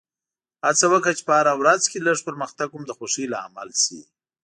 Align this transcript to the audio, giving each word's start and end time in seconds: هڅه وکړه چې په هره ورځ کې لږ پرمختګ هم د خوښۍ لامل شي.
هڅه 0.65 0.85
وکړه 0.93 1.13
چې 1.17 1.23
په 1.27 1.33
هره 1.39 1.53
ورځ 1.61 1.81
کې 1.91 2.05
لږ 2.07 2.17
پرمختګ 2.27 2.69
هم 2.71 2.83
د 2.85 2.91
خوښۍ 2.97 3.25
لامل 3.33 3.69
شي. 3.83 3.99